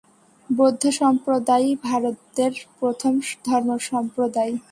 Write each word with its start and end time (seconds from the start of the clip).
বৌদ্ধ 0.49 0.83
সম্প্রদায়ই 1.01 1.73
ভারতের 1.83 2.53
প্রথম 2.79 3.13
ধর্মসম্প্রদায়। 3.45 4.53